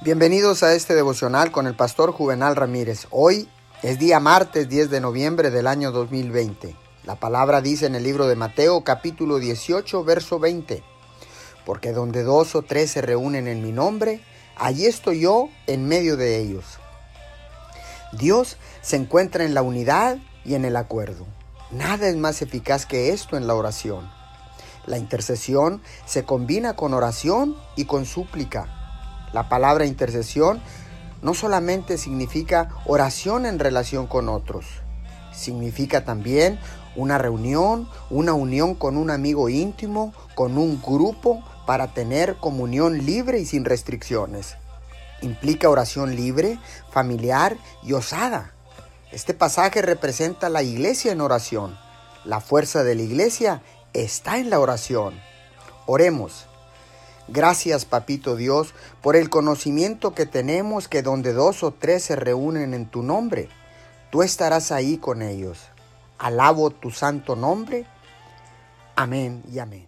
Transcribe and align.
Bienvenidos 0.00 0.62
a 0.62 0.74
este 0.74 0.94
devocional 0.94 1.50
con 1.50 1.66
el 1.66 1.74
pastor 1.74 2.12
Juvenal 2.12 2.54
Ramírez. 2.54 3.08
Hoy 3.10 3.48
es 3.82 3.98
día 3.98 4.20
martes 4.20 4.68
10 4.68 4.90
de 4.90 5.00
noviembre 5.00 5.50
del 5.50 5.66
año 5.66 5.90
2020. 5.90 6.76
La 7.02 7.16
palabra 7.16 7.60
dice 7.60 7.86
en 7.86 7.96
el 7.96 8.04
libro 8.04 8.28
de 8.28 8.36
Mateo 8.36 8.84
capítulo 8.84 9.40
18 9.40 10.04
verso 10.04 10.38
20. 10.38 10.84
Porque 11.66 11.90
donde 11.90 12.22
dos 12.22 12.54
o 12.54 12.62
tres 12.62 12.92
se 12.92 13.02
reúnen 13.02 13.48
en 13.48 13.60
mi 13.60 13.72
nombre, 13.72 14.20
allí 14.56 14.86
estoy 14.86 15.22
yo 15.22 15.48
en 15.66 15.88
medio 15.88 16.16
de 16.16 16.38
ellos. 16.38 16.78
Dios 18.12 18.56
se 18.80 18.94
encuentra 18.94 19.42
en 19.42 19.52
la 19.52 19.62
unidad 19.62 20.18
y 20.44 20.54
en 20.54 20.64
el 20.64 20.76
acuerdo. 20.76 21.26
Nada 21.72 22.06
es 22.06 22.16
más 22.16 22.40
eficaz 22.40 22.86
que 22.86 23.10
esto 23.10 23.36
en 23.36 23.48
la 23.48 23.56
oración. 23.56 24.08
La 24.86 24.96
intercesión 24.96 25.82
se 26.06 26.22
combina 26.22 26.76
con 26.76 26.94
oración 26.94 27.56
y 27.74 27.86
con 27.86 28.06
súplica 28.06 28.77
la 29.32 29.48
palabra 29.48 29.86
intercesión 29.86 30.60
no 31.22 31.34
solamente 31.34 31.98
significa 31.98 32.68
oración 32.86 33.46
en 33.46 33.58
relación 33.58 34.06
con 34.06 34.28
otros, 34.28 34.66
significa 35.32 36.04
también 36.04 36.58
una 36.96 37.16
reunión, 37.18 37.88
una 38.10 38.32
unión 38.32 38.74
con 38.74 38.96
un 38.96 39.10
amigo 39.10 39.48
íntimo, 39.48 40.12
con 40.34 40.58
un 40.58 40.82
grupo 40.82 41.42
para 41.64 41.94
tener 41.94 42.36
comunión 42.36 43.04
libre 43.04 43.38
y 43.38 43.46
sin 43.46 43.64
restricciones. 43.64 44.56
Implica 45.22 45.68
oración 45.68 46.16
libre, 46.16 46.58
familiar 46.90 47.56
y 47.82 47.92
osada. 47.92 48.52
Este 49.12 49.32
pasaje 49.32 49.80
representa 49.80 50.48
la 50.48 50.62
iglesia 50.62 51.12
en 51.12 51.20
oración. 51.20 51.78
La 52.24 52.40
fuerza 52.40 52.82
de 52.82 52.94
la 52.94 53.02
iglesia 53.02 53.62
está 53.92 54.38
en 54.38 54.50
la 54.50 54.60
oración. 54.60 55.20
Oremos. 55.86 56.47
Gracias, 57.28 57.84
Papito 57.84 58.36
Dios, 58.36 58.74
por 59.02 59.14
el 59.14 59.28
conocimiento 59.28 60.14
que 60.14 60.24
tenemos 60.24 60.88
que 60.88 61.02
donde 61.02 61.34
dos 61.34 61.62
o 61.62 61.72
tres 61.72 62.04
se 62.04 62.16
reúnen 62.16 62.72
en 62.72 62.86
tu 62.86 63.02
nombre, 63.02 63.50
tú 64.10 64.22
estarás 64.22 64.72
ahí 64.72 64.96
con 64.96 65.20
ellos. 65.20 65.58
Alabo 66.18 66.70
tu 66.70 66.90
santo 66.90 67.36
nombre. 67.36 67.84
Amén 68.96 69.42
y 69.52 69.58
amén. 69.58 69.87